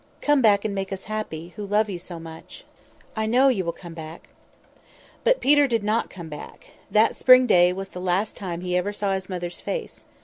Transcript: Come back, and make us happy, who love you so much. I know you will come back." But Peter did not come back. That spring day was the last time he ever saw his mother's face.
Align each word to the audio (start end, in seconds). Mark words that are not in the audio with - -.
Come 0.19 0.41
back, 0.41 0.65
and 0.65 0.73
make 0.73 0.91
us 0.91 1.03
happy, 1.03 1.49
who 1.57 1.63
love 1.63 1.87
you 1.87 1.99
so 1.99 2.19
much. 2.19 2.63
I 3.15 3.27
know 3.27 3.49
you 3.49 3.63
will 3.63 3.71
come 3.71 3.93
back." 3.93 4.29
But 5.23 5.39
Peter 5.39 5.67
did 5.67 5.83
not 5.83 6.09
come 6.09 6.27
back. 6.27 6.71
That 6.89 7.15
spring 7.15 7.45
day 7.45 7.71
was 7.71 7.89
the 7.89 8.01
last 8.01 8.35
time 8.35 8.61
he 8.61 8.75
ever 8.75 8.93
saw 8.93 9.13
his 9.13 9.29
mother's 9.29 9.61
face. 9.61 10.05